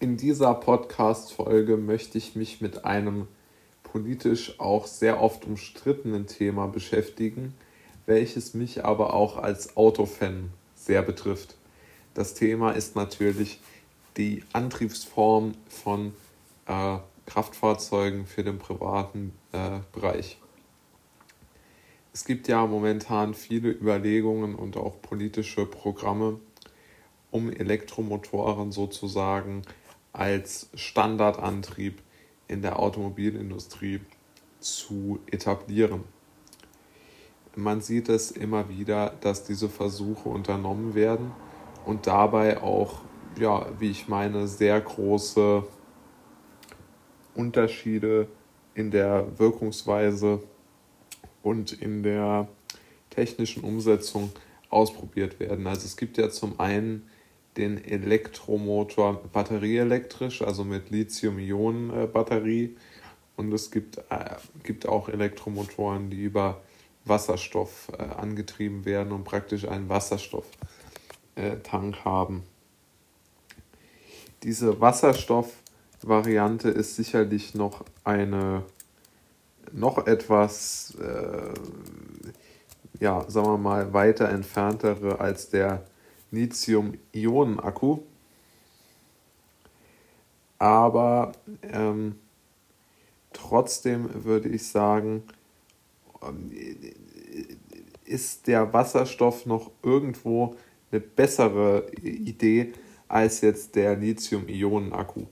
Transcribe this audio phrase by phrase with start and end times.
[0.00, 3.26] In dieser Podcast-Folge möchte ich mich mit einem
[3.82, 7.52] politisch auch sehr oft umstrittenen Thema beschäftigen,
[8.06, 11.56] welches mich aber auch als Autofan sehr betrifft.
[12.14, 13.58] Das Thema ist natürlich
[14.16, 16.12] die Antriebsform von
[16.66, 20.38] äh, Kraftfahrzeugen für den privaten äh, Bereich.
[22.12, 26.38] Es gibt ja momentan viele Überlegungen und auch politische Programme,
[27.32, 29.64] um Elektromotoren sozusagen
[30.12, 32.02] als Standardantrieb
[32.48, 34.00] in der Automobilindustrie
[34.60, 36.04] zu etablieren.
[37.54, 41.32] Man sieht es immer wieder, dass diese Versuche unternommen werden
[41.84, 43.02] und dabei auch,
[43.38, 45.64] ja, wie ich meine, sehr große
[47.34, 48.28] Unterschiede
[48.74, 50.42] in der Wirkungsweise
[51.42, 52.48] und in der
[53.10, 54.30] technischen Umsetzung
[54.70, 55.66] ausprobiert werden.
[55.66, 57.08] Also es gibt ja zum einen
[57.58, 62.76] den Elektromotor batterieelektrisch, also mit Lithium-Ionen-Batterie.
[63.36, 66.62] Und es gibt, äh, gibt auch Elektromotoren, die über
[67.04, 70.56] Wasserstoff äh, angetrieben werden und praktisch einen Wasserstofftank
[71.36, 72.44] äh, haben.
[74.42, 78.64] Diese Wasserstoffvariante ist sicherlich noch eine
[79.72, 81.52] noch etwas, äh,
[83.00, 85.82] ja, sagen wir mal, weiter entferntere als der
[86.30, 87.98] Lithium-Ionen-Akku.
[90.58, 92.16] Aber ähm,
[93.32, 95.22] trotzdem würde ich sagen,
[98.04, 100.56] ist der Wasserstoff noch irgendwo
[100.90, 102.72] eine bessere Idee
[103.06, 105.26] als jetzt der Lithium-Ionen-Akku.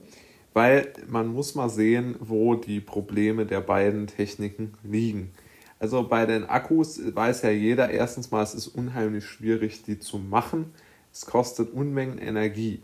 [0.53, 5.31] Weil man muss mal sehen, wo die Probleme der beiden Techniken liegen.
[5.79, 10.17] Also bei den Akkus weiß ja jeder, erstens mal, es ist unheimlich schwierig, die zu
[10.17, 10.73] machen.
[11.13, 12.81] Es kostet Unmengen Energie.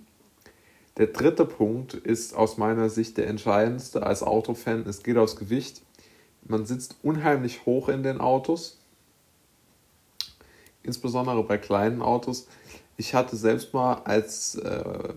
[0.98, 4.86] Der dritte Punkt ist aus meiner Sicht der entscheidendste als Autofan.
[4.88, 5.82] Es geht aufs Gewicht.
[6.46, 8.80] Man sitzt unheimlich hoch in den Autos,
[10.84, 12.48] insbesondere bei kleinen Autos.
[12.98, 15.14] Ich hatte selbst mal als äh,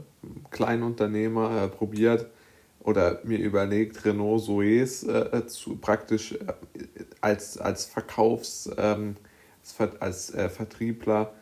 [0.50, 2.26] Kleinunternehmer äh, probiert
[2.80, 6.54] oder mir überlegt, Renault Zoes äh, zu, praktisch äh,
[7.20, 9.16] als, als Verkaufs, ähm,
[9.78, 11.34] als, als äh, Vertriebler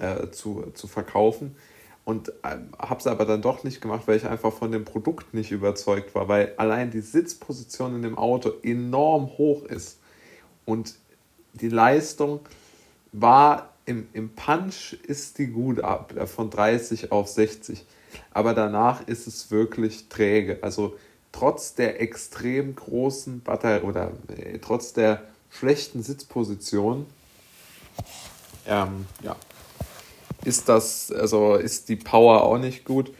[0.00, 1.56] äh, zu, zu verkaufen.
[2.04, 5.34] Und ähm, habe es aber dann doch nicht gemacht, weil ich einfach von dem Produkt
[5.34, 9.98] nicht überzeugt war, weil allein die Sitzposition in dem Auto enorm hoch ist.
[10.64, 10.94] Und
[11.52, 12.40] die Leistung
[13.12, 17.84] war im, im Punch ist die gut ab, äh, von 30 auf 60.
[18.32, 20.58] Aber danach ist es wirklich träge.
[20.62, 20.96] Also
[21.32, 27.06] trotz der extrem großen Batterie oder äh, trotz der schlechten Sitzposition,
[28.66, 29.36] ähm, ja,
[30.44, 33.12] ist das, also ist die Power auch nicht gut.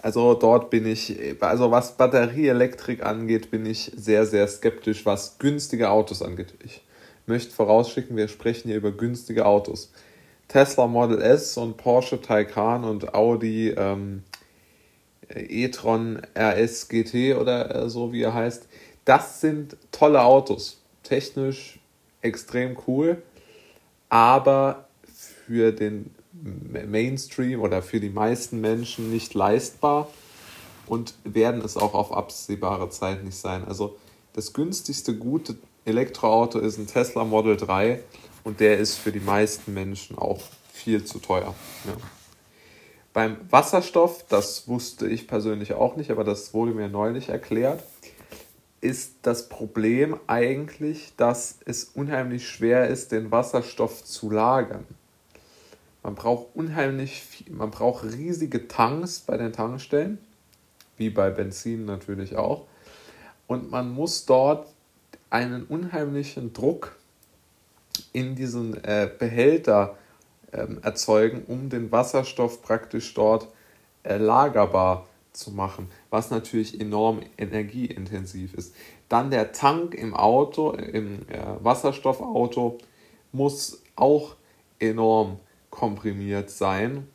[0.00, 5.90] Also dort bin ich, also was Batterieelektrik angeht, bin ich sehr, sehr skeptisch, was günstige
[5.90, 6.54] Autos angeht.
[6.64, 6.82] Ich
[7.26, 9.92] möchte vorausschicken, wir sprechen hier über günstige Autos.
[10.46, 14.22] Tesla Model S und Porsche Taycan und Audi ähm,
[15.34, 18.66] e-tron RS GT oder so wie er heißt,
[19.04, 20.80] das sind tolle Autos.
[21.02, 21.80] Technisch
[22.22, 23.22] extrem cool,
[24.08, 24.86] aber
[25.46, 26.10] für den
[26.42, 30.08] Mainstream oder für die meisten Menschen nicht leistbar
[30.86, 33.64] und werden es auch auf absehbare Zeit nicht sein.
[33.66, 33.96] Also
[34.32, 38.00] das günstigste gute Elektroauto ist ein Tesla Model 3
[38.44, 40.40] und der ist für die meisten Menschen auch
[40.72, 41.54] viel zu teuer.
[41.86, 41.96] Ja.
[43.12, 47.82] Beim Wasserstoff, das wusste ich persönlich auch nicht, aber das wurde mir neulich erklärt,
[48.80, 54.86] ist das Problem eigentlich, dass es unheimlich schwer ist, den Wasserstoff zu lagern.
[56.08, 60.16] Man braucht unheimlich viel, man braucht riesige Tanks bei den Tankstellen,
[60.96, 62.64] wie bei Benzin natürlich auch.
[63.46, 64.68] Und man muss dort
[65.28, 66.96] einen unheimlichen Druck
[68.14, 69.98] in diesen äh, Behälter
[70.50, 73.46] ähm, erzeugen, um den Wasserstoff praktisch dort
[74.02, 78.74] äh, lagerbar zu machen, was natürlich enorm energieintensiv ist.
[79.10, 82.78] Dann der Tank im Auto, im äh, Wasserstoffauto,
[83.30, 84.36] muss auch
[84.78, 85.38] enorm
[85.70, 87.08] komprimiert sein.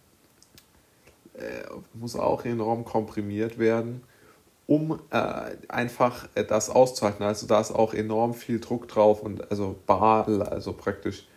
[1.33, 1.63] Äh,
[1.93, 4.03] muss auch enorm komprimiert werden,
[4.67, 7.23] um äh, einfach äh, das auszuhalten.
[7.23, 11.27] Also da ist auch enorm viel Druck drauf und also bar, also praktisch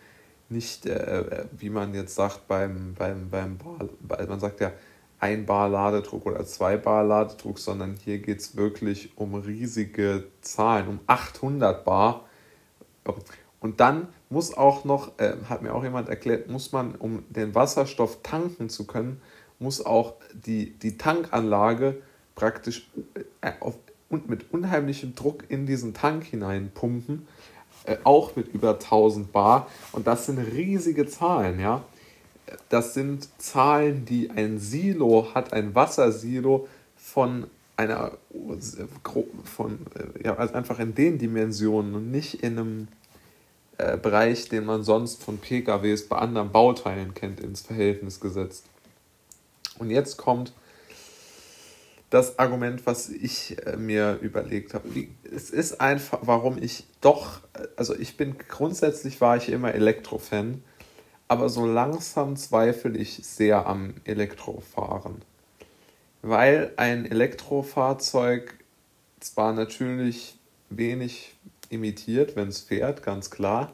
[0.49, 4.71] nicht, äh, wie man jetzt sagt, beim, beim, beim Bar, man sagt ja
[5.19, 10.87] ein Bar Ladedruck oder zwei Bar Ladedruck, sondern hier geht es wirklich um riesige Zahlen,
[10.87, 12.25] um 800 Bar.
[13.59, 17.55] Und dann muss auch noch, äh, hat mir auch jemand erklärt, muss man, um den
[17.55, 19.21] Wasserstoff tanken zu können,
[19.59, 22.01] muss auch die, die Tankanlage
[22.35, 22.89] praktisch
[23.41, 23.75] äh, auf,
[24.09, 27.27] und mit unheimlichem Druck in diesen Tank hineinpumpen,
[27.85, 29.67] äh, auch mit über 1000 Bar.
[29.91, 31.83] Und das sind riesige Zahlen, ja.
[32.69, 38.13] Das sind Zahlen, die ein Silo hat, ein Wassersilo von einer,
[39.43, 42.87] von, äh, ja, also einfach in den Dimensionen und nicht in einem
[43.77, 48.65] äh, Bereich, den man sonst von PKWs bei anderen Bauteilen kennt, ins Verhältnis gesetzt.
[49.77, 50.53] Und jetzt kommt
[52.09, 54.87] das Argument, was ich äh, mir überlegt habe.
[55.23, 57.41] Es ist einfach, warum ich doch,
[57.75, 60.63] also ich bin grundsätzlich war ich immer Elektrofan,
[61.27, 65.21] aber so langsam zweifle ich sehr am Elektrofahren.
[66.21, 68.53] Weil ein Elektrofahrzeug
[69.19, 70.37] zwar natürlich
[70.69, 71.35] wenig
[71.69, 73.71] imitiert, wenn es fährt, ganz klar,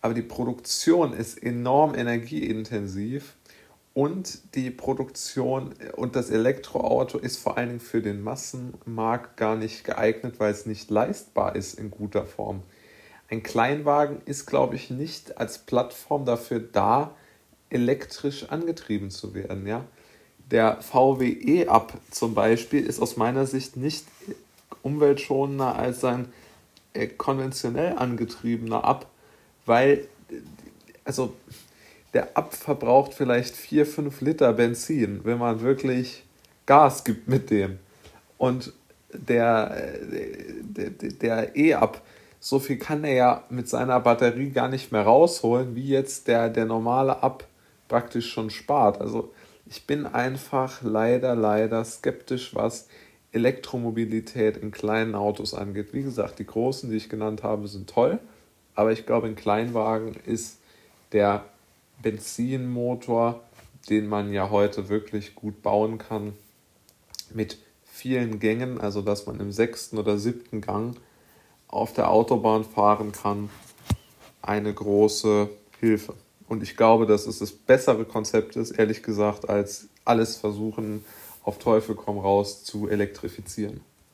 [0.00, 3.34] aber die Produktion ist enorm energieintensiv
[3.94, 9.84] und die Produktion und das Elektroauto ist vor allen Dingen für den Massenmarkt gar nicht
[9.84, 12.62] geeignet, weil es nicht leistbar ist in guter Form.
[13.28, 17.16] Ein Kleinwagen ist, glaube ich, nicht als Plattform dafür da,
[17.70, 19.66] elektrisch angetrieben zu werden.
[19.66, 19.84] Ja?
[20.50, 24.04] Der VW E-Up zum Beispiel ist aus meiner Sicht nicht
[24.82, 26.28] umweltschonender als sein
[27.16, 29.06] konventionell angetriebener Up,
[29.64, 30.06] weil
[31.04, 31.34] also
[32.14, 36.24] der Ab verbraucht vielleicht 4, 5 Liter Benzin, wenn man wirklich
[36.66, 37.78] Gas gibt mit dem.
[38.38, 38.72] Und
[39.12, 39.98] der,
[40.62, 42.02] der, der E-Up,
[42.40, 46.48] so viel kann er ja mit seiner Batterie gar nicht mehr rausholen, wie jetzt der,
[46.48, 47.44] der normale Ab
[47.88, 49.00] praktisch schon spart.
[49.00, 49.32] Also
[49.66, 52.88] ich bin einfach leider, leider skeptisch, was
[53.36, 55.92] Elektromobilität in kleinen Autos angeht.
[55.92, 58.18] Wie gesagt, die großen, die ich genannt habe, sind toll,
[58.74, 60.58] aber ich glaube, in Kleinwagen ist
[61.12, 61.44] der
[62.02, 63.42] Benzinmotor,
[63.90, 66.32] den man ja heute wirklich gut bauen kann,
[67.32, 70.96] mit vielen Gängen, also dass man im sechsten oder siebten Gang
[71.68, 73.50] auf der Autobahn fahren kann,
[74.40, 75.50] eine große
[75.80, 76.14] Hilfe.
[76.48, 81.04] Und ich glaube, dass es das bessere Konzept ist, ehrlich gesagt, als alles versuchen,
[81.46, 83.80] auf Teufel komm raus zu elektrifizieren.